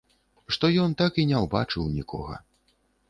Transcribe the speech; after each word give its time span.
Што 0.55 0.65
ён 0.83 0.95
так 1.01 1.19
і 1.23 1.25
не 1.33 1.37
ўбачыў 1.43 1.83
нікога. 1.99 2.41